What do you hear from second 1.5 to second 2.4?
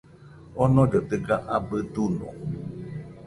abɨ duño